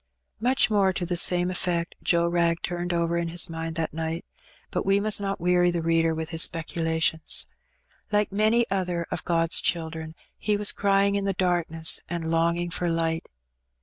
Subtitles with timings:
[0.39, 4.25] Much more to the same eflfect Joe Wrag turned over in his mind that night,
[4.71, 7.47] but we must not weary the reader with his speculations.
[8.11, 12.89] Like many other of God's children, he was crying in the darkness and longing for
[12.89, 13.27] light.